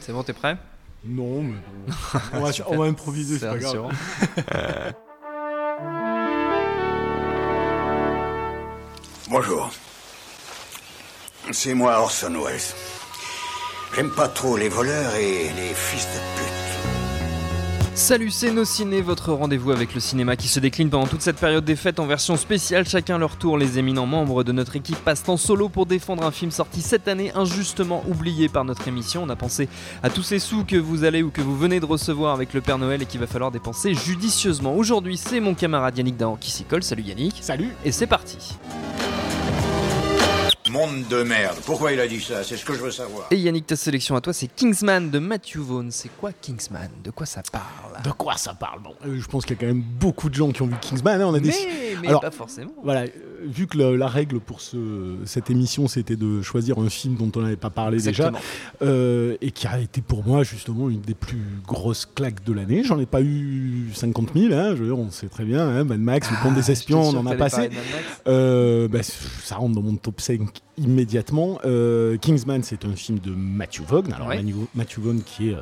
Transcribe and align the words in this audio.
C'est 0.00 0.12
bon, 0.12 0.22
t'es 0.22 0.32
prêt? 0.32 0.56
Non, 1.04 1.42
mais 1.42 1.54
bon. 1.54 1.92
on, 2.34 2.40
va, 2.40 2.50
on 2.68 2.76
va 2.78 2.84
improviser, 2.86 3.38
c'est 3.38 3.48
pas 3.48 3.56
grave. 3.58 3.92
Bonjour. 9.30 9.70
C'est 11.52 11.74
moi 11.74 12.00
Orson 12.00 12.32
Welles. 12.44 12.60
J'aime 13.94 14.10
pas 14.10 14.28
trop 14.28 14.56
les 14.56 14.68
voleurs 14.68 15.14
et 15.14 15.50
les 15.56 15.74
fils 15.74 16.06
de 16.06 16.18
pute. 16.36 16.59
Salut, 18.00 18.30
c'est 18.30 18.50
Nos 18.50 18.64
Ciné, 18.64 19.02
votre 19.02 19.34
rendez-vous 19.34 19.72
avec 19.72 19.94
le 19.94 20.00
cinéma 20.00 20.34
qui 20.34 20.48
se 20.48 20.58
décline 20.58 20.88
pendant 20.88 21.06
toute 21.06 21.20
cette 21.20 21.36
période 21.36 21.66
des 21.66 21.76
fêtes 21.76 22.00
en 22.00 22.06
version 22.06 22.38
spéciale. 22.38 22.88
Chacun 22.88 23.18
leur 23.18 23.36
tour, 23.36 23.58
les 23.58 23.78
éminents 23.78 24.06
membres 24.06 24.42
de 24.42 24.52
notre 24.52 24.74
équipe 24.74 24.96
passent 24.96 25.28
en 25.28 25.36
solo 25.36 25.68
pour 25.68 25.84
défendre 25.84 26.24
un 26.24 26.30
film 26.30 26.50
sorti 26.50 26.80
cette 26.80 27.08
année, 27.08 27.30
injustement 27.34 28.02
oublié 28.08 28.48
par 28.48 28.64
notre 28.64 28.88
émission. 28.88 29.24
On 29.24 29.28
a 29.28 29.36
pensé 29.36 29.68
à 30.02 30.08
tous 30.08 30.22
ces 30.22 30.38
sous 30.38 30.64
que 30.64 30.76
vous 30.76 31.04
allez 31.04 31.22
ou 31.22 31.30
que 31.30 31.42
vous 31.42 31.56
venez 31.56 31.78
de 31.78 31.84
recevoir 31.84 32.32
avec 32.32 32.54
le 32.54 32.62
Père 32.62 32.78
Noël 32.78 33.02
et 33.02 33.06
qu'il 33.06 33.20
va 33.20 33.26
falloir 33.26 33.50
dépenser 33.50 33.92
judicieusement. 33.92 34.74
Aujourd'hui, 34.74 35.18
c'est 35.18 35.38
mon 35.38 35.54
camarade 35.54 35.98
Yannick 35.98 36.16
Dahan 36.16 36.36
qui 36.36 36.50
s'y 36.50 36.64
colle. 36.64 36.82
Salut 36.82 37.02
Yannick. 37.02 37.34
Salut. 37.42 37.68
Et 37.84 37.92
c'est 37.92 38.06
parti. 38.06 38.38
Monde 40.70 41.08
de 41.08 41.22
merde. 41.24 41.56
Pourquoi 41.66 41.92
il 41.92 41.98
a 42.00 42.06
dit 42.06 42.20
ça? 42.20 42.44
C'est 42.44 42.56
ce 42.56 42.64
que 42.64 42.74
je 42.74 42.80
veux 42.80 42.90
savoir. 42.92 43.26
Et 43.32 43.36
Yannick, 43.36 43.66
ta 43.66 43.74
sélection 43.76 44.14
à 44.14 44.20
toi, 44.20 44.32
c'est 44.32 44.46
Kingsman 44.46 45.10
de 45.10 45.18
Matthew 45.18 45.56
Vaughn. 45.58 45.90
C'est 45.90 46.10
quoi 46.16 46.30
Kingsman? 46.32 46.88
De 47.02 47.10
quoi 47.10 47.26
ça 47.26 47.42
parle? 47.50 48.02
De 48.04 48.10
quoi 48.12 48.36
ça 48.36 48.54
parle? 48.54 48.80
Bon, 48.82 48.94
euh, 49.04 49.18
je 49.20 49.26
pense 49.26 49.44
qu'il 49.44 49.56
y 49.56 49.58
a 49.58 49.60
quand 49.60 49.66
même 49.66 49.82
beaucoup 49.82 50.28
de 50.30 50.34
gens 50.34 50.52
qui 50.52 50.62
ont 50.62 50.66
vu 50.66 50.76
Kingsman. 50.80 51.20
hein, 51.20 51.26
on 51.26 51.34
a 51.34 51.40
des... 51.40 51.48
Mais, 51.48 51.96
mais 52.02 52.08
Alors, 52.08 52.20
pas 52.20 52.30
forcément. 52.30 52.70
Voilà, 52.84 53.02
euh, 53.02 53.08
vu 53.42 53.66
que 53.66 53.78
la 53.78 54.06
règle 54.06 54.38
pour 54.38 54.60
ce, 54.60 55.16
cette 55.24 55.50
émission, 55.50 55.88
c'était 55.88 56.16
de 56.16 56.40
choisir 56.40 56.78
un 56.78 56.88
film 56.88 57.16
dont 57.16 57.32
on 57.34 57.42
n'avait 57.42 57.56
pas 57.56 57.70
parlé 57.70 57.96
Exactement. 57.96 58.38
déjà, 58.38 58.90
euh, 58.92 59.36
et 59.40 59.50
qui 59.50 59.66
a 59.66 59.78
été 59.80 60.00
pour 60.02 60.24
moi 60.24 60.44
justement 60.44 60.88
une 60.88 61.00
des 61.00 61.14
plus 61.14 61.42
grosses 61.66 62.06
claques 62.06 62.44
de 62.44 62.52
l'année. 62.52 62.84
J'en 62.84 63.00
ai 63.00 63.06
pas 63.06 63.22
eu 63.22 63.90
50 63.94 64.30
000, 64.36 64.54
hein, 64.54 64.70
je 64.76 64.82
veux 64.82 64.86
dire, 64.86 64.98
on 64.98 65.10
sait 65.10 65.28
très 65.28 65.44
bien, 65.44 65.66
hein, 65.66 65.82
Mad 65.84 66.00
Max, 66.00 66.30
le 66.30 66.36
pont 66.42 66.52
des 66.52 66.70
espions, 66.70 67.02
on 67.02 67.16
en 67.16 67.26
a 67.26 67.34
passé. 67.34 67.70
Euh, 68.28 68.86
bah, 68.88 69.00
ça 69.02 69.56
rentre 69.56 69.74
dans 69.74 69.82
mon 69.82 69.96
top 69.96 70.20
5 70.20 70.59
immédiatement. 70.76 71.58
Euh, 71.64 72.16
Kingsman, 72.16 72.62
c'est 72.62 72.84
un 72.84 72.96
film 72.96 73.18
de 73.18 73.32
Matthew 73.32 73.82
Vaughn. 73.86 74.12
Alors, 74.12 74.28
Ouais. 74.28 74.42
Matthew 74.74 74.98
Vaughn 75.00 75.22
qui 75.22 75.50
est 75.50 75.54
euh, 75.54 75.60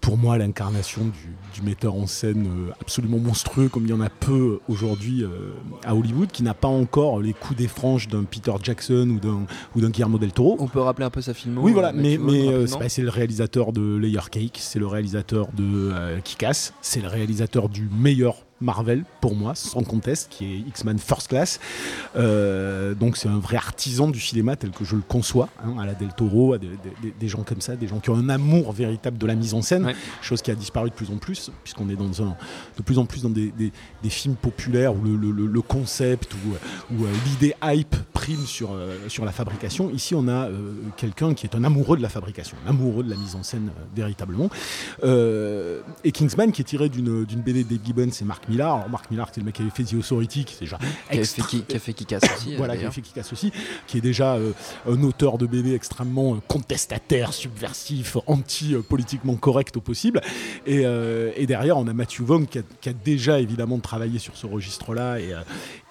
pour 0.00 0.18
moi 0.18 0.36
l'incarnation 0.36 1.00
du, 1.06 1.34
du 1.54 1.62
metteur 1.62 1.94
en 1.94 2.06
scène 2.06 2.46
euh, 2.46 2.72
absolument 2.78 3.16
monstrueux, 3.18 3.68
comme 3.70 3.84
il 3.84 3.90
y 3.90 3.92
en 3.94 4.02
a 4.02 4.10
peu 4.10 4.58
aujourd'hui 4.68 5.22
euh, 5.24 5.52
à 5.82 5.94
Hollywood, 5.94 6.30
qui 6.30 6.42
n'a 6.42 6.52
pas 6.52 6.68
encore 6.68 7.20
les 7.22 7.32
coups 7.32 7.58
des 7.58 7.68
franges 7.68 8.08
d'un 8.08 8.24
Peter 8.24 8.52
Jackson 8.62 9.08
ou 9.16 9.18
d'un 9.18 9.46
ou 9.74 9.80
d'un 9.80 9.88
Guillermo 9.88 10.18
del 10.18 10.32
Toro. 10.32 10.56
On 10.58 10.68
peut 10.68 10.80
rappeler 10.80 11.06
un 11.06 11.10
peu 11.10 11.22
sa 11.22 11.32
filmo 11.32 11.62
Oui, 11.62 11.72
voilà, 11.72 11.92
mais, 11.94 12.18
euh, 12.18 12.66
c'est 12.88 13.00
le 13.00 13.08
réalisateur 13.08 13.72
de 13.72 13.96
Layer 13.96 14.20
Cake, 14.30 14.58
c'est 14.60 14.78
le 14.78 14.86
réalisateur 14.86 15.48
de 15.56 15.90
Kick-Ass, 16.22 16.74
c'est 16.82 17.00
le 17.00 17.08
réalisateur 17.08 17.70
du 17.70 17.88
meilleur 17.98 18.43
Marvel 18.64 19.04
pour 19.20 19.34
moi, 19.36 19.54
sans 19.54 19.82
conteste, 19.82 20.28
qui 20.30 20.44
est 20.54 20.58
X-Men 20.68 20.98
First 20.98 21.28
Class. 21.28 21.60
Euh, 22.16 22.94
donc 22.94 23.16
c'est 23.16 23.28
un 23.28 23.38
vrai 23.38 23.56
artisan 23.56 24.08
du 24.08 24.20
cinéma 24.20 24.56
tel 24.56 24.70
que 24.70 24.84
je 24.84 24.96
le 24.96 25.02
conçois, 25.06 25.48
hein, 25.64 25.74
à 25.80 25.86
la 25.86 25.94
Del 25.94 26.12
Toro, 26.14 26.54
à 26.54 26.58
des, 26.58 26.68
des- 27.02 27.14
des 27.18 27.28
gens 27.28 27.42
comme 27.44 27.60
ça, 27.60 27.76
des 27.76 27.86
gens 27.88 28.00
qui 28.00 28.10
ont 28.10 28.16
un 28.16 28.28
amour 28.28 28.72
véritable 28.72 29.18
de 29.18 29.26
la 29.26 29.34
mise 29.34 29.54
en 29.54 29.62
scène, 29.62 29.84
Ouais. 29.86 29.94
chose 30.22 30.42
qui 30.42 30.50
a 30.50 30.54
disparu 30.54 30.90
de 30.90 30.94
plus 30.94 31.10
en 31.10 31.16
plus, 31.18 31.50
puisqu'on 31.62 31.88
est 31.88 31.96
dans 31.96 32.22
un, 32.22 32.36
de 32.76 32.82
plus 32.82 32.98
en 32.98 33.04
plus 33.06 33.22
dans 33.22 33.30
des, 33.30 33.50
des- 33.52 33.72
des 34.02 34.10
films 34.10 34.34
populaires 34.36 34.94
où 34.94 35.02
le, 35.04 35.16
le- 35.16 35.30
le- 35.30 35.46
le 35.46 35.62
concept 35.62 36.34
ou 36.34 36.94
où, 36.94 37.04
euh, 37.04 37.08
l'idée 37.26 37.54
hype 37.62 37.94
prime 38.12 38.44
sur, 38.46 38.72
euh, 38.72 38.96
sur 39.08 39.24
la 39.24 39.32
fabrication. 39.32 39.90
Ici, 39.90 40.14
on 40.14 40.28
a 40.28 40.48
euh, 40.48 40.72
quelqu'un 40.96 41.34
qui 41.34 41.46
est 41.46 41.54
un 41.54 41.64
amoureux 41.64 41.96
de 41.96 42.02
la 42.02 42.08
fabrication, 42.08 42.56
un 42.66 42.70
amoureux 42.70 43.04
de 43.04 43.10
la 43.10 43.16
mise 43.16 43.34
en 43.34 43.42
scène 43.42 43.68
euh, 43.68 43.82
véritablement. 43.94 44.48
Et 46.04 46.12
Kingsman, 46.12 46.52
qui 46.52 46.62
est 46.62 46.64
tiré 46.64 46.88
d'une 46.88 47.24
BD 47.24 47.64
de 47.64 47.68
Dave 47.70 47.78
Gibbons 47.84 48.08
et 48.20 48.24
Mark 48.24 48.44
Alors, 48.60 48.88
Mark 48.88 49.10
Millar, 49.10 49.28
c'est 49.32 49.40
le 49.40 49.46
mec 49.46 49.54
qui 49.54 49.62
avait 49.62 49.70
fait 49.70 49.84
The 49.84 49.94
Authority, 49.94 50.44
qui 50.44 50.54
est 50.54 50.60
déjà 50.60 50.76
Qui 50.78 50.84
a 50.84 50.88
fait, 51.12 51.18
extra- 51.20 51.46
qui, 51.48 51.62
qui 51.62 51.94
Kick-Ass 51.94 52.22
aussi. 52.36 52.56
voilà, 52.56 52.76
qui 52.76 52.84
a 52.84 52.90
fait 52.90 53.00
Kick-Ass 53.00 53.32
aussi, 53.32 53.52
qui 53.86 53.98
est 53.98 54.00
déjà 54.00 54.34
euh, 54.34 54.52
un 54.88 55.02
auteur 55.02 55.38
de 55.38 55.46
BD 55.46 55.74
extrêmement 55.74 56.34
euh, 56.34 56.38
contestataire, 56.48 57.32
subversif, 57.32 58.16
anti-politiquement 58.26 59.36
correct 59.36 59.76
au 59.76 59.80
possible. 59.80 60.20
Et, 60.66 60.82
euh, 60.86 61.32
et 61.36 61.46
derrière, 61.46 61.78
on 61.78 61.86
a 61.86 61.92
Matthew 61.92 62.20
Vaughn 62.22 62.46
qui 62.46 62.58
a, 62.58 62.62
qui 62.80 62.88
a 62.88 62.92
déjà 62.92 63.40
évidemment 63.40 63.78
travaillé 63.78 64.18
sur 64.18 64.36
ce 64.36 64.46
registre-là 64.46 65.18
et, 65.20 65.34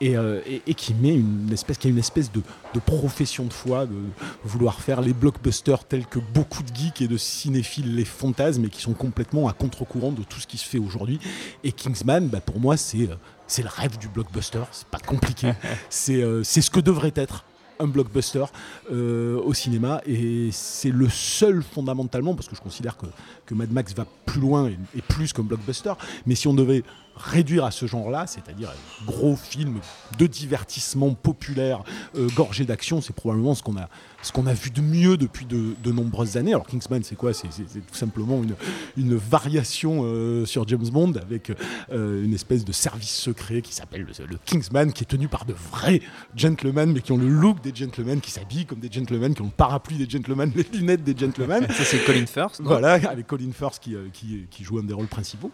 et, 0.01 0.11
et- 0.13 0.61
et 0.65 0.73
qui 0.73 0.93
met 0.93 1.13
une 1.13 1.49
espèce, 1.51 1.77
qui 1.77 1.87
a 1.87 1.89
une 1.89 1.97
espèce 1.97 2.31
de, 2.31 2.41
de 2.73 2.79
profession 2.79 3.45
de 3.45 3.53
foi, 3.53 3.85
de 3.85 3.95
vouloir 4.43 4.79
faire 4.81 5.01
les 5.01 5.13
blockbusters 5.13 5.83
tels 5.85 6.05
que 6.05 6.19
beaucoup 6.19 6.63
de 6.63 6.73
geeks 6.75 7.01
et 7.01 7.07
de 7.07 7.17
cinéphiles 7.17 7.95
les 7.95 8.05
fantasment 8.05 8.65
et 8.65 8.69
qui 8.69 8.81
sont 8.81 8.93
complètement 8.93 9.47
à 9.47 9.53
contre-courant 9.53 10.11
de 10.11 10.23
tout 10.23 10.39
ce 10.39 10.47
qui 10.47 10.57
se 10.57 10.65
fait 10.67 10.77
aujourd'hui. 10.79 11.19
Et 11.63 11.71
Kingsman, 11.71 12.27
bah, 12.27 12.39
pour 12.45 12.59
moi, 12.59 12.77
c'est 12.77 13.09
euh, 13.09 13.15
c'est 13.47 13.63
le 13.63 13.69
rêve 13.69 13.97
du 13.97 14.07
blockbuster. 14.07 14.63
C'est 14.71 14.87
pas 14.87 14.99
compliqué. 14.99 15.53
c'est 15.89 16.21
euh, 16.21 16.43
c'est 16.43 16.61
ce 16.61 16.71
que 16.71 16.79
devrait 16.79 17.13
être 17.15 17.45
un 17.79 17.87
blockbuster 17.87 18.45
euh, 18.91 19.41
au 19.41 19.53
cinéma 19.53 20.01
et 20.05 20.49
c'est 20.51 20.91
le 20.91 21.09
seul 21.09 21.63
fondamentalement 21.63 22.35
parce 22.35 22.47
que 22.47 22.55
je 22.55 22.61
considère 22.61 22.97
que, 22.97 23.07
que 23.47 23.55
Mad 23.55 23.71
Max 23.71 23.93
va 23.95 24.05
plus 24.25 24.39
loin 24.39 24.67
et, 24.67 24.77
et 24.95 25.01
plus 25.01 25.33
qu'un 25.33 25.41
blockbuster 25.41 25.93
mais 26.27 26.35
si 26.35 26.47
on 26.47 26.53
devait 26.53 26.83
réduire 27.15 27.65
à 27.65 27.71
ce 27.71 27.85
genre-là, 27.85 28.25
c'est-à-dire 28.27 28.69
un 28.69 29.05
gros 29.05 29.35
film 29.35 29.79
de 30.17 30.27
divertissement 30.27 31.13
populaire, 31.13 31.83
euh, 32.15 32.27
gorgé 32.35 32.65
d'action, 32.65 33.01
c'est 33.01 33.13
probablement 33.13 33.55
ce 33.55 33.63
qu'on 33.63 33.77
a, 33.77 33.89
ce 34.21 34.31
qu'on 34.31 34.47
a 34.47 34.53
vu 34.53 34.71
de 34.71 34.81
mieux 34.81 35.17
depuis 35.17 35.45
de, 35.45 35.75
de 35.83 35.91
nombreuses 35.91 36.37
années. 36.37 36.53
Alors 36.53 36.65
Kingsman, 36.65 37.03
c'est 37.03 37.15
quoi? 37.15 37.33
C'est 37.33 37.47
tout 37.47 37.95
simplement 37.95 38.41
une, 38.43 38.55
une 38.97 39.15
variation 39.15 40.01
euh, 40.03 40.45
sur 40.45 40.67
James 40.67 40.87
Bond 40.91 41.13
avec 41.21 41.51
euh, 41.91 42.23
une 42.23 42.33
espèce 42.33 42.65
de 42.65 42.71
service 42.71 43.15
secret 43.15 43.61
qui 43.61 43.73
s'appelle 43.73 44.01
le, 44.01 44.25
le 44.25 44.37
Kingsman, 44.45 44.91
qui 44.91 45.03
est 45.03 45.07
tenu 45.07 45.27
par 45.27 45.45
de 45.45 45.53
vrais 45.53 46.01
gentlemen, 46.35 46.91
mais 46.93 47.01
qui 47.01 47.11
ont 47.11 47.17
le 47.17 47.27
look 47.27 47.61
des 47.61 47.73
gentlemen, 47.75 48.21
qui 48.21 48.31
s'habillent 48.31 48.65
comme 48.65 48.79
des 48.79 48.91
gentlemen, 48.91 49.35
qui 49.35 49.41
ont 49.41 49.45
le 49.45 49.51
parapluie 49.51 49.97
des 49.97 50.09
gentlemen, 50.09 50.51
les 50.55 50.65
lunettes 50.77 51.03
des 51.03 51.15
gentlemen. 51.17 51.67
Ça, 51.69 51.83
c'est 51.83 52.03
Colin 52.05 52.25
Firth. 52.25 52.59
Voilà, 52.63 52.93
avec 52.93 53.27
Colin 53.27 53.51
Firth 53.51 53.79
qui, 53.79 53.95
qui, 54.13 54.45
qui 54.49 54.63
joue 54.63 54.79
un 54.79 54.83
des 54.83 54.93
rôles 54.93 55.07
principaux. 55.07 55.51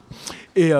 Et, 0.55 0.71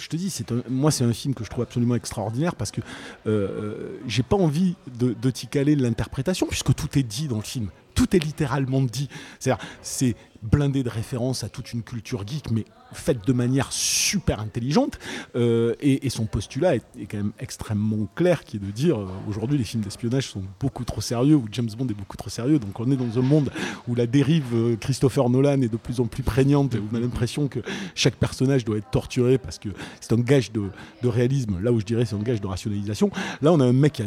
je 0.00 0.08
te 0.08 0.16
dis, 0.16 0.34
moi, 0.68 0.90
c'est 0.90 1.04
un 1.04 1.12
film 1.12 1.34
que 1.34 1.44
je 1.44 1.50
trouve 1.50 1.62
absolument 1.62 1.94
extraordinaire 1.94 2.54
parce 2.54 2.70
que 2.70 2.80
euh, 2.80 2.84
euh, 3.26 4.00
j'ai 4.06 4.22
pas 4.22 4.36
envie 4.36 4.74
de, 4.98 5.14
de 5.20 5.30
t'y 5.30 5.46
caler 5.46 5.76
l'interprétation, 5.76 6.46
puisque 6.46 6.74
tout 6.74 6.98
est 6.98 7.02
dit 7.02 7.28
dans 7.28 7.36
le 7.36 7.42
film. 7.42 7.68
Tout 7.98 8.14
est 8.14 8.20
littéralement 8.20 8.80
dit. 8.80 9.08
C'est-à-dire, 9.40 9.64
c'est 9.82 10.14
blindé 10.40 10.84
de 10.84 10.88
références 10.88 11.42
à 11.42 11.48
toute 11.48 11.72
une 11.72 11.82
culture 11.82 12.24
geek, 12.24 12.52
mais 12.52 12.64
faite 12.92 13.26
de 13.26 13.32
manière 13.32 13.72
super 13.72 14.38
intelligente. 14.38 15.00
Euh, 15.34 15.74
et, 15.80 16.08
son 16.10 16.26
postulat 16.26 16.76
est, 16.76 16.82
quand 17.10 17.16
même 17.16 17.32
extrêmement 17.40 18.06
clair, 18.14 18.44
qui 18.44 18.56
est 18.56 18.60
de 18.60 18.70
dire 18.70 19.00
euh, 19.00 19.08
aujourd'hui 19.28 19.58
les 19.58 19.64
films 19.64 19.82
d'espionnage 19.82 20.28
sont 20.28 20.44
beaucoup 20.60 20.84
trop 20.84 21.00
sérieux, 21.00 21.34
ou 21.34 21.46
James 21.50 21.68
Bond 21.76 21.88
est 21.88 21.94
beaucoup 21.94 22.16
trop 22.16 22.30
sérieux. 22.30 22.60
Donc 22.60 22.78
on 22.78 22.88
est 22.90 22.96
dans 22.96 23.18
un 23.18 23.22
monde 23.22 23.50
où 23.88 23.96
la 23.96 24.06
dérive 24.06 24.54
euh, 24.54 24.76
Christopher 24.76 25.28
Nolan 25.28 25.60
est 25.62 25.72
de 25.72 25.76
plus 25.76 25.98
en 25.98 26.06
plus 26.06 26.22
prégnante, 26.22 26.76
et 26.76 26.80
on 26.92 26.94
a 26.94 27.00
l'impression 27.00 27.48
que 27.48 27.58
chaque 27.96 28.14
personnage 28.14 28.64
doit 28.64 28.78
être 28.78 28.90
torturé 28.90 29.38
parce 29.38 29.58
que 29.58 29.70
c'est 30.00 30.12
un 30.12 30.20
gage 30.20 30.52
de, 30.52 30.62
de 31.02 31.08
réalisme. 31.08 31.60
Là 31.60 31.72
où 31.72 31.80
je 31.80 31.84
dirais 31.84 32.04
c'est 32.04 32.16
un 32.16 32.22
gage 32.22 32.40
de 32.40 32.46
rationalisation. 32.46 33.10
Là 33.42 33.52
on 33.52 33.58
a 33.58 33.64
un 33.64 33.72
mec 33.72 33.94
qui 33.94 34.02
a 34.02 34.06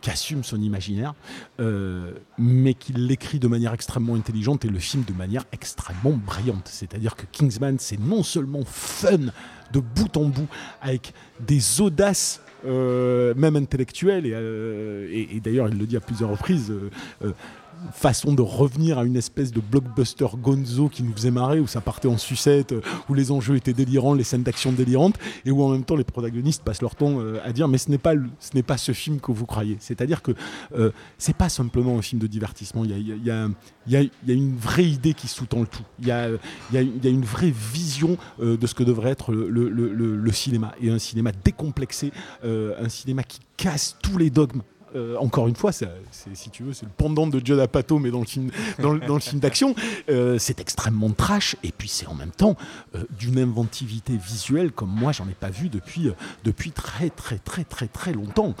qui 0.00 0.10
assume 0.10 0.42
son 0.44 0.60
imaginaire, 0.60 1.14
euh, 1.60 2.12
mais 2.38 2.74
qui 2.74 2.92
l'écrit 2.92 3.38
de 3.38 3.48
manière 3.48 3.74
extrêmement 3.74 4.14
intelligente 4.14 4.64
et 4.64 4.68
le 4.68 4.78
film 4.78 5.04
de 5.04 5.12
manière 5.12 5.44
extrêmement 5.52 6.12
brillante. 6.16 6.68
C'est-à-dire 6.68 7.16
que 7.16 7.26
Kingsman, 7.32 7.76
c'est 7.78 8.00
non 8.00 8.22
seulement 8.22 8.64
fun 8.64 9.18
de 9.72 9.80
bout 9.80 10.16
en 10.16 10.24
bout, 10.24 10.48
avec 10.80 11.12
des 11.40 11.80
audaces, 11.80 12.40
euh, 12.66 13.34
même 13.36 13.56
intellectuelles, 13.56 14.26
et, 14.26 14.32
euh, 14.34 15.08
et- 15.12 15.40
d'ailleurs 15.40 15.68
il 15.68 15.78
le 15.78 15.86
dit 15.86 15.96
à 15.96 16.00
plusieurs 16.00 16.30
reprises, 16.30 16.72
façon 17.92 18.32
de 18.32 18.42
revenir 18.42 18.98
à 18.98 19.04
une 19.04 19.16
espèce 19.16 19.52
de 19.52 19.60
blockbuster 19.60 20.26
gonzo 20.36 20.88
qui 20.88 21.02
nous 21.02 21.12
faisait 21.12 21.30
marrer, 21.30 21.60
où 21.60 21.66
ça 21.66 21.80
partait 21.80 22.08
en 22.08 22.18
sucette, 22.18 22.72
euh, 22.72 22.82
où 23.08 23.14
les 23.14 23.30
enjeux 23.30 23.56
étaient 23.56 23.72
délirants, 23.72 24.14
les 24.14 24.24
scènes 24.24 24.42
d'action 24.42 24.72
délirantes, 24.72 25.18
et 25.44 25.50
où 25.50 25.62
en 25.62 25.70
même 25.70 25.84
temps 25.84 25.96
les 25.96 26.04
protagonistes 26.04 26.62
passent 26.62 26.82
leur 26.82 26.94
temps 26.94 27.20
euh, 27.20 27.40
à 27.44 27.52
dire 27.52 27.68
mais 27.68 27.78
ce 27.78 27.90
n'est 27.90 27.98
pas, 27.98 28.14
ce 28.38 28.50
n'est 28.54 28.62
pas 28.62 28.78
ce 28.78 28.92
film 28.92 29.20
que 29.20 29.32
vous 29.32 29.46
croyez. 29.46 29.76
C'est-à-dire 29.80 30.22
que 30.22 30.32
euh, 30.76 30.90
c'est 31.18 31.36
pas 31.36 31.48
simplement 31.48 31.98
un 31.98 32.02
film 32.02 32.20
de 32.20 32.26
divertissement, 32.26 32.84
il 32.84 32.90
y 32.90 33.30
a, 33.30 34.02
une 34.26 34.56
vraie 34.56 34.86
idée 34.86 35.14
qui 35.14 35.28
sous-tend 35.28 35.60
le 35.60 35.66
tout. 35.66 35.84
Il 36.00 36.06
y 36.06 36.12
a, 36.12 36.28
une 36.72 37.24
vraie 37.24 37.52
vision 37.52 38.16
euh, 38.40 38.56
de 38.56 38.66
ce 38.66 38.74
que 38.74 38.84
devrait 38.84 39.10
être 39.10 39.32
le, 39.32 40.32
cinéma, 40.32 40.74
et 40.80 40.90
un 40.90 40.98
cinéma 40.98 41.32
décomplexé, 41.32 42.12
un 42.44 42.88
cinéma 42.88 43.22
qui 43.22 43.40
casse 43.56 43.96
tous 44.02 44.16
les 44.16 44.30
dogmes. 44.30 44.62
Euh, 44.94 45.16
encore 45.16 45.48
une 45.48 45.54
fois, 45.54 45.72
si 45.72 45.86
tu 46.50 46.62
veux, 46.62 46.72
c'est 46.72 46.86
le 46.86 46.92
pendant 46.96 47.26
de 47.26 47.40
Judd 47.44 47.58
Apatow, 47.58 47.98
mais 47.98 48.10
dans 48.10 48.20
le 48.20 48.26
film, 48.26 48.50
d'action. 49.40 49.74
Euh, 50.08 50.38
c'est 50.38 50.60
extrêmement 50.60 51.10
trash, 51.10 51.56
et 51.62 51.72
puis 51.72 51.88
c'est 51.88 52.06
en 52.06 52.14
même 52.14 52.30
temps 52.30 52.56
euh, 52.94 53.04
d'une 53.18 53.38
inventivité 53.38 54.16
visuelle 54.16 54.72
comme 54.72 54.90
moi 54.90 55.12
j'en 55.12 55.28
ai 55.28 55.34
pas 55.34 55.50
vu 55.50 55.68
depuis, 55.68 56.10
depuis 56.44 56.72
très 56.72 57.10
très 57.10 57.38
très 57.38 57.64
très 57.64 57.86
très 57.86 58.12
longtemps. 58.12 58.54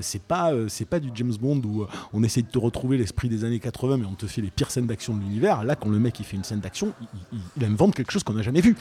C'est 0.00 0.22
pas 0.22 0.52
c'est 0.68 0.84
pas 0.84 1.00
du 1.00 1.10
James 1.14 1.34
Bond 1.40 1.62
où 1.64 1.86
on 2.12 2.22
essaie 2.22 2.42
de 2.42 2.48
te 2.48 2.58
retrouver 2.58 2.96
l'esprit 2.96 3.28
des 3.28 3.44
années 3.44 3.60
80, 3.60 3.98
mais 3.98 4.06
on 4.06 4.14
te 4.14 4.26
fait 4.26 4.40
les 4.40 4.50
pires 4.50 4.70
scènes 4.70 4.86
d'action 4.86 5.14
de 5.14 5.20
l'univers. 5.20 5.64
Là, 5.64 5.76
quand 5.76 5.88
le 5.88 5.98
mec 5.98 6.18
il 6.20 6.24
fait 6.24 6.36
une 6.36 6.44
scène 6.44 6.60
d'action, 6.60 6.92
il, 7.56 7.64
invente 7.64 7.94
quelque 7.94 8.12
chose 8.12 8.22
qu'on 8.22 8.34
n'a 8.34 8.42
jamais 8.42 8.60
vu. 8.60 8.76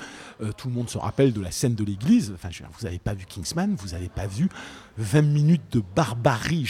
Tout 0.57 0.67
le 0.67 0.73
monde 0.73 0.89
se 0.89 0.97
rappelle 0.97 1.33
de 1.33 1.41
la 1.41 1.51
scène 1.51 1.75
de 1.75 1.83
l'église. 1.83 2.33
Enfin, 2.35 2.49
vous 2.77 2.85
n'avez 2.85 2.99
pas 2.99 3.13
vu 3.13 3.25
Kingsman, 3.25 3.75
vous 3.77 3.89
n'avez 3.89 4.09
pas 4.09 4.27
vu 4.27 4.49
20 4.97 5.21
minutes 5.21 5.71
de 5.71 5.81
barbarie 5.95 6.65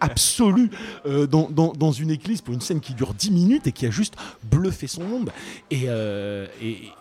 absolue 0.00 0.70
euh, 1.06 1.26
dans, 1.26 1.48
dans- 1.50 1.72
une 1.92 2.10
église 2.10 2.40
pour 2.40 2.54
une 2.54 2.60
scène 2.60 2.80
qui 2.80 2.94
dure 2.94 3.14
10 3.14 3.30
minutes 3.30 3.66
et 3.66 3.72
qui 3.72 3.86
a 3.86 3.90
juste 3.90 4.14
bluffé 4.50 4.86
son 4.86 5.04
monde. 5.04 5.30
Et, 5.70 5.84
euh, 5.86 6.46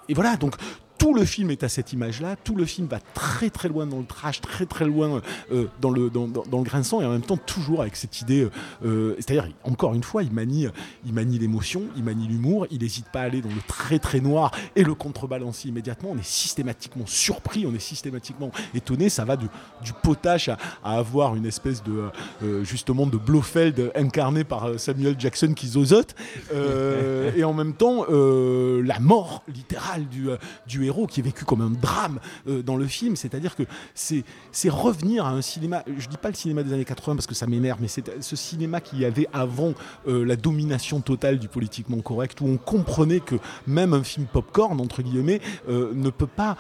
et 0.10 0.14
voilà, 0.14 0.36
donc 0.38 0.56
tout 0.98 1.14
le 1.14 1.26
film 1.26 1.52
est 1.52 1.64
à 1.64 1.70
cette 1.70 1.94
image-là, 1.94 2.36
tout 2.44 2.56
le 2.56 2.66
film 2.66 2.88
va 2.88 3.00
très 3.14 3.50
très 3.50 3.68
loin 3.70 3.86
dans 3.86 4.00
le 4.00 4.06
trash, 4.06 4.42
très 4.42 4.66
très 4.66 4.86
loin 4.86 5.22
euh, 5.52 5.66
dans, 5.82 5.90
le, 5.92 6.10
dans, 6.10 6.28
dans- 6.28 6.44
dans 6.50 6.58
le 6.58 6.64
grinçant 6.64 7.02
et 7.02 7.06
en 7.06 7.12
même 7.12 7.22
temps 7.22 7.38
toujours 7.38 7.82
avec 7.82 7.96
cette 7.96 8.22
idée, 8.22 8.42
euh, 8.44 8.50
euh, 8.86 9.16
c'est-à-dire 9.20 9.48
encore 9.64 9.94
une 9.94 10.04
fois, 10.04 10.24
il 10.24 10.32
manie, 10.32 10.68
il 11.06 11.14
manie 11.14 11.38
l'émotion, 11.40 11.84
il 11.96 12.04
manie 12.04 12.28
l'humour, 12.28 12.68
il 12.72 12.82
n'hésite 12.82 13.10
pas 13.12 13.22
à 13.22 13.24
aller 13.24 13.42
dans 13.42 13.50
le 13.50 13.62
très 13.68 14.00
très 14.00 14.20
noir 14.20 14.52
et 14.76 14.84
le 14.84 14.96
contrebalancer 14.96 15.70
immédiatement, 15.70 16.10
on 16.14 16.18
est 16.18 16.26
systématiquement 16.26 17.06
surpris, 17.06 17.66
on 17.68 17.74
est 17.76 17.80
systématiquement 17.80 18.52
étonné, 18.74 19.10
ça 19.10 19.24
va 19.26 19.38
du, 19.38 19.48
du 19.84 19.94
potache 19.94 20.50
à, 20.50 20.58
à 20.84 20.98
avoir 20.98 21.36
une 21.36 21.46
espèce 21.46 21.84
de 21.84 22.10
euh, 22.44 22.64
justement 22.64 23.06
de 23.06 23.18
Blofeld 23.18 23.92
incarné 23.96 24.44
par 24.44 24.80
Samuel 24.80 25.16
Jackson 25.20 25.54
qui 25.56 25.68
zozote 25.68 26.16
et 27.36 27.44
en 27.44 27.54
même 27.54 27.74
temps 27.74 28.06
la 28.10 29.00
mort 29.00 29.44
littérale 29.54 30.08
du, 30.08 30.28
du 30.68 30.87
héros 30.88 31.06
qui 31.08 31.20
est 31.20 31.24
vécu 31.24 31.46
comme 31.46 31.62
un 31.62 31.70
drame 31.70 32.20
euh, 32.48 32.62
dans 32.64 32.76
le 32.76 32.88
film 32.88 33.16
c'est-à-dire 33.16 33.56
que 33.56 33.64
c'est 33.94 34.24
revenir 34.70 35.26
à 35.26 35.30
un 35.30 35.42
cinéma 35.42 35.84
je 35.98 36.08
dis 36.08 36.18
pas 36.18 36.30
le 36.30 36.36
cinéma 36.36 36.64
des 36.64 36.74
années 36.74 36.86
80 36.86 37.16
parce 37.16 37.28
que 37.28 37.36
ça 37.36 37.46
m'énerve 37.48 37.80
mais 37.82 37.88
c'est 37.88 38.22
ce 38.24 38.36
cinéma 38.36 38.82
qu'il 38.82 39.00
y 39.00 39.06
avait 39.06 39.28
avant 39.34 39.74
euh, 40.08 40.26
la 40.26 40.36
domination 40.36 41.00
totale 41.02 41.38
du 41.40 41.48
politiquement 41.48 42.00
correct 42.02 42.42
où 42.42 42.48
on 42.48 42.58
comprenait 42.58 43.20
que 43.20 43.36
même 43.68 43.94
un 43.94 44.04
film 44.04 44.26
popcorn 44.26 44.80
entre 44.82 45.02
guillemets 45.02 45.42
euh, 45.70 45.92
ne 45.94 46.10
peut 46.10 46.28
pas 46.28 46.58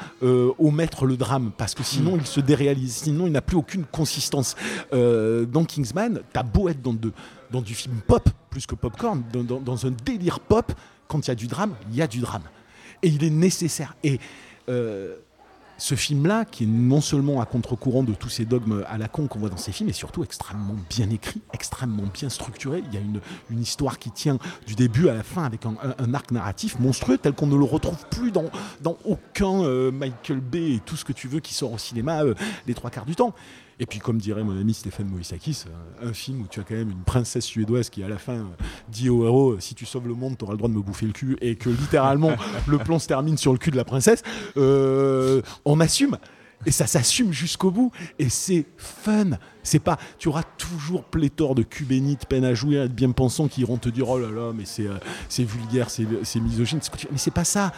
omettre 0.59 1.05
le 1.05 1.17
drame 1.17 1.51
parce 1.57 1.73
que 1.73 1.83
sinon 1.83 2.17
il 2.17 2.25
se 2.25 2.39
déréalise 2.39 2.93
sinon 2.95 3.25
il 3.27 3.31
n'a 3.31 3.41
plus 3.41 3.57
aucune 3.57 3.85
consistance. 3.85 4.55
Dans 4.91 5.65
Kingsman 5.65 6.21
t'as 6.33 6.43
beau 6.43 6.69
être 6.69 6.81
dans, 6.81 6.93
de- 6.93 7.11
dans 7.51 7.61
du 7.61 7.73
film 7.75 7.95
pop 8.05 8.27
plus 8.49 8.65
que 8.65 8.75
popcorn 8.75 9.23
dans, 9.31 9.43
dans- 9.43 9.59
dans 9.61 9.85
un 9.85 9.91
délire 10.05 10.39
pop 10.39 10.71
quand 11.07 11.25
il 11.25 11.29
y 11.29 11.31
a 11.31 11.35
du 11.35 11.47
drame 11.47 11.73
il 11.91 11.95
y 11.97 12.01
a 12.01 12.07
du 12.07 12.19
drame 12.19 12.41
et 13.03 13.07
il 13.09 13.23
est 13.23 13.29
nécessaire 13.29 13.95
et 14.03 14.19
euh, 14.69 15.15
ce 15.77 15.95
film-là, 15.95 16.45
qui 16.45 16.63
est 16.63 16.67
non 16.67 17.01
seulement 17.01 17.39
à 17.39 17.45
contre-courant 17.45 18.03
de 18.03 18.13
tous 18.13 18.29
ces 18.29 18.45
dogmes 18.45 18.83
à 18.87 18.97
la 18.97 19.07
con 19.07 19.27
qu'on 19.27 19.39
voit 19.39 19.49
dans 19.49 19.57
ces 19.57 19.71
films, 19.71 19.89
est 19.89 19.93
surtout 19.93 20.23
extrêmement 20.23 20.75
bien 20.89 21.09
écrit, 21.09 21.41
extrêmement 21.53 22.05
bien 22.11 22.29
structuré. 22.29 22.83
Il 22.87 22.93
y 22.93 22.97
a 22.97 23.01
une, 23.01 23.61
histoire 23.61 23.99
qui 23.99 24.11
tient 24.11 24.39
du 24.65 24.75
début 24.75 25.09
à 25.09 25.13
la 25.13 25.23
fin 25.23 25.43
avec 25.43 25.65
un 25.65 26.13
arc 26.13 26.31
narratif 26.31 26.79
monstrueux 26.79 27.17
tel 27.17 27.33
qu'on 27.33 27.47
ne 27.47 27.55
le 27.55 27.63
retrouve 27.63 28.05
plus 28.09 28.31
dans, 28.31 28.45
dans 28.81 28.97
aucun 29.03 29.63
euh, 29.63 29.91
Michael 29.91 30.39
Bay 30.39 30.73
et 30.73 30.79
tout 30.79 30.95
ce 30.95 31.03
que 31.03 31.13
tu 31.13 31.27
veux 31.27 31.39
qui 31.39 31.53
sort 31.53 31.73
au 31.73 31.77
cinéma 31.77 32.23
euh, 32.23 32.33
les 32.65 32.73
trois 32.73 32.89
quarts 32.89 33.05
du 33.05 33.15
temps. 33.15 33.33
Et 33.79 33.85
puis, 33.85 33.99
comme 33.99 34.17
dirait 34.17 34.43
mon 34.43 34.59
ami 34.59 34.73
Stéphane 34.73 35.07
Moïsakis, 35.07 35.65
euh, 35.67 36.09
un 36.09 36.13
film 36.13 36.41
où 36.41 36.47
tu 36.49 36.59
as 36.59 36.63
quand 36.63 36.73
même 36.73 36.89
une 36.89 37.03
princesse 37.03 37.45
suédoise 37.45 37.89
qui, 37.89 38.01
à 38.01 38.09
la 38.09 38.17
fin, 38.17 38.33
euh, 38.33 38.43
dit 38.89 39.09
au 39.09 39.25
héros 39.25 39.51
euh, 39.51 39.59
Si 39.59 39.75
tu 39.75 39.85
sauves 39.85 40.07
le 40.07 40.15
monde, 40.15 40.35
tu 40.37 40.45
auras 40.45 40.53
le 40.53 40.57
droit 40.57 40.69
de 40.69 40.73
me 40.73 40.81
bouffer 40.81 41.05
le 41.05 41.11
cul, 41.11 41.37
et 41.41 41.55
que 41.55 41.69
littéralement, 41.69 42.31
le 42.67 42.79
plan 42.79 42.97
se 42.97 43.07
termine 43.07 43.37
sur 43.37 43.51
le 43.51 43.59
cul 43.59 43.69
de 43.69 43.77
la 43.77 43.85
princesse, 43.85 44.23
euh, 44.57 45.41
on 45.63 45.79
assume. 45.79 46.17
Et 46.65 46.71
ça 46.71 46.87
s'assume 46.87 47.31
jusqu'au 47.31 47.69
bout. 47.69 47.91
Et 48.17 48.29
c'est 48.29 48.65
fun. 48.77 49.37
C'est 49.67 49.79
pas. 49.79 49.97
Tu 50.17 50.29
auras 50.29 50.43
toujours 50.43 51.03
pléthore 51.03 51.53
de 51.53 51.63
cubénites, 51.63 52.25
peine 52.25 52.45
à 52.45 52.53
jouer, 52.53 52.75
de 52.87 52.87
bien 52.87 53.11
pensants 53.11 53.47
qui 53.47 53.61
iront 53.61 53.77
te 53.77 53.89
dire 53.89 54.07
Oh 54.09 54.17
là 54.17 54.29
là, 54.29 54.53
mais 54.55 54.63
c'est 54.65 54.87
euh, 54.87 55.45
vulgaire, 55.45 55.89
c'est 55.89 56.39
misogyne. 56.39 56.79
Mais 57.11 57.17
c'est 57.17 57.31
pas 57.31 57.43
ça. 57.43 57.73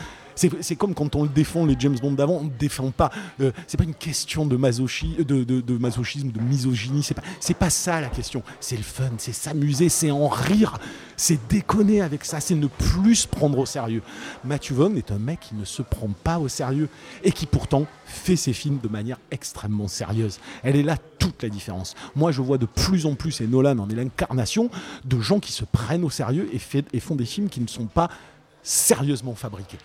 C'est 0.61 0.77
comme 0.77 0.93
quand 0.93 1.17
on 1.17 1.23
le 1.23 1.27
défend, 1.29 1.65
les 1.65 1.75
James 1.79 1.97
Bond 2.01 2.13
d'avant, 2.13 2.37
on 2.39 2.43
ne 2.45 2.49
défend 2.49 2.91
pas. 2.91 3.09
Euh, 3.41 3.51
c'est 3.67 3.75
pas 3.75 3.83
une 3.83 3.93
question 3.93 4.45
de, 4.45 4.55
masochi, 4.55 5.17
de, 5.17 5.43
de- 5.43 5.59
de 5.59 5.77
masochisme, 5.77 6.31
de 6.31 6.39
misogynie. 6.39 7.03
C'est 7.03 7.13
pas, 7.13 7.23
pas 7.59 7.69
ça 7.69 7.99
la 7.99 8.07
question. 8.07 8.41
C'est 8.61 8.77
le 8.77 8.83
fun, 8.83 9.09
c'est 9.17 9.33
s'amuser, 9.33 9.89
c'est 9.89 10.11
en 10.11 10.29
rire, 10.29 10.77
c'est 11.17 11.37
déconner 11.49 11.99
avec 12.01 12.23
ça, 12.23 12.39
c'est 12.39 12.55
ne 12.55 12.67
plus 12.67 13.15
se 13.15 13.27
prendre 13.27 13.57
au 13.57 13.65
sérieux. 13.65 14.01
Matthew 14.45 14.71
Vaughn 14.71 14.95
est 14.95 15.11
un 15.11 15.19
mec 15.19 15.41
qui 15.41 15.55
ne 15.55 15.65
se 15.65 15.81
prend 15.81 16.09
pas 16.23 16.39
au 16.39 16.47
sérieux 16.47 16.87
et 17.21 17.33
qui 17.33 17.45
pourtant 17.45 17.85
fait 18.05 18.37
ses 18.37 18.53
films 18.53 18.79
de 18.81 18.87
manière 18.87 19.17
extrêmement 19.31 19.89
sérieuse. 19.89 20.39
Elle 20.63 20.77
est 20.77 20.83
là 20.83 20.95
toute 21.17 21.43
la 21.43 21.49
différence. 21.49 21.78
Moi, 22.15 22.31
je 22.31 22.41
vois 22.41 22.57
de 22.57 22.65
plus 22.65 23.05
en 23.05 23.15
plus, 23.15 23.41
et 23.41 23.47
Nolan 23.47 23.77
en 23.79 23.89
est 23.89 23.95
l'incarnation, 23.95 24.69
de 25.05 25.19
gens 25.19 25.39
qui 25.39 25.51
se 25.51 25.65
prennent 25.65 26.03
au 26.03 26.09
sérieux 26.09 26.49
et, 26.53 26.99
font 26.99 27.15
des 27.15 27.25
films 27.25 27.49
qui 27.49 27.61
ne 27.61 27.67
sont 27.67 27.85
pas 27.85 28.09
sérieusement 28.63 29.35
fabriqués. 29.35 29.77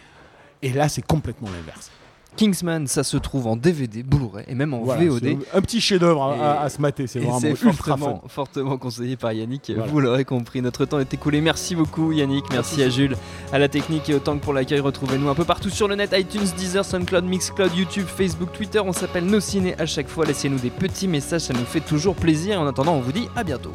Et 0.62 0.72
là, 0.72 0.88
c'est 0.88 1.02
complètement 1.02 1.48
l'inverse. 1.50 1.90
Kingsman, 2.36 2.86
ça 2.86 3.04
se 3.04 3.16
trouve 3.16 3.46
en 3.46 3.56
DVD, 3.56 4.02
Blu-ray 4.02 4.44
et 4.48 4.54
même 4.54 4.74
en 4.74 4.80
Voilà, 4.80 5.04
VOD. 5.04 5.38
un 5.52 5.60
petit 5.60 5.80
chef-d'œuvre 5.80 6.24
à, 6.40 6.68
se 6.68 6.80
mater, 6.80 7.06
c'est 7.06 7.20
vraiment 7.20 7.40
ultra 7.40 7.96
fortement, 8.28 8.76
conseillé 8.76 9.16
par 9.16 9.32
Yannick, 9.32 9.70
Voilà. 9.74 9.90
vous 9.90 10.00
l'aurez 10.00 10.24
compris. 10.24 10.60
Notre 10.60 10.84
temps 10.84 10.98
est 10.98 11.14
écoulé. 11.14 11.40
Merci 11.40 11.76
beaucoup 11.76 12.12
Yannick, 12.12 12.44
merci 12.50 12.82
à 12.82 12.88
Jules, 12.88 13.16
à 13.52 13.58
la 13.58 13.68
technique 13.68 14.08
et 14.10 14.14
autant 14.14 14.36
que 14.36 14.42
pour 14.42 14.52
l'accueil. 14.52 14.80
Retrouvez-nous 14.80 15.28
un 15.28 15.34
peu 15.34 15.44
partout 15.44 15.70
sur 15.70 15.88
le 15.88 15.94
net 15.94 16.14
iTunes, 16.16 16.48
Deezer, 16.56 16.84
SoundCloud, 16.84 17.24
Mixcloud, 17.24 17.74
YouTube, 17.74 18.06
Facebook, 18.06 18.52
Twitter. 18.52 18.80
On 18.80 18.92
s'appelle 18.92 19.26
Nos 19.26 19.40
Ciné 19.40 19.74
à 19.78 19.86
chaque 19.86 20.08
fois. 20.08 20.24
Laissez-nous 20.26 20.58
des 20.58 20.70
petits 20.70 21.08
messages, 21.08 21.42
ça 21.42 21.54
nous 21.54 21.64
fait 21.64 21.80
toujours 21.80 22.14
plaisir. 22.14 22.60
En 22.60 22.66
attendant, 22.66 22.94
on 22.94 23.00
vous 23.00 23.12
dit 23.12 23.28
à 23.36 23.44
bientôt. 23.44 23.72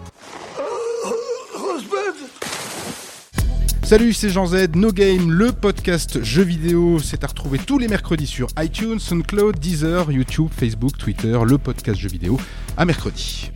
Salut, 3.89 4.13
c'est 4.13 4.29
Jean 4.29 4.45
Z, 4.45 4.75
No 4.75 4.91
Game, 4.91 5.31
le 5.31 5.51
podcast 5.51 6.23
jeux 6.23 6.43
vidéo. 6.43 6.99
C'est 6.99 7.23
à 7.23 7.27
retrouver 7.27 7.57
tous 7.57 7.79
les 7.79 7.87
mercredis 7.87 8.27
sur 8.27 8.47
iTunes, 8.59 8.99
SoundCloud, 8.99 9.57
Deezer, 9.57 10.11
YouTube, 10.11 10.51
Facebook, 10.51 10.95
Twitter, 10.95 11.39
le 11.43 11.57
podcast 11.57 11.99
jeux 11.99 12.07
vidéo. 12.07 12.39
À 12.77 12.85
mercredi. 12.85 13.51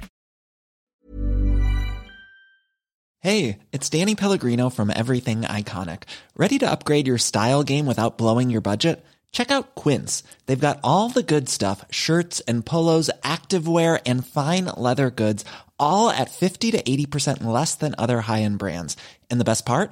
Hey, 3.19 3.59
it's 3.71 3.91
Danny 3.91 4.15
Pellegrino 4.15 4.71
from 4.71 4.89
Everything 4.89 5.41
Iconic. 5.41 6.05
Ready 6.35 6.57
to 6.57 6.65
upgrade 6.65 7.05
your 7.05 7.19
style 7.19 7.61
game 7.61 7.85
without 7.85 8.17
blowing 8.17 8.49
your 8.49 8.63
budget? 8.63 9.05
Check 9.31 9.51
out 9.51 9.75
Quince. 9.75 10.23
They've 10.47 10.59
got 10.59 10.79
all 10.83 11.09
the 11.11 11.21
good 11.21 11.47
stuff 11.47 11.85
shirts 11.91 12.39
and 12.47 12.65
polos, 12.65 13.11
activewear, 13.21 14.01
and 14.03 14.25
fine 14.25 14.65
leather 14.77 15.11
goods, 15.11 15.45
all 15.77 16.09
at 16.09 16.31
50 16.31 16.71
to 16.71 16.81
80% 16.81 17.43
less 17.43 17.75
than 17.75 17.93
other 17.99 18.21
high 18.21 18.41
end 18.41 18.57
brands. 18.57 18.97
And 19.29 19.39
the 19.39 19.45
best 19.45 19.67
part? 19.67 19.91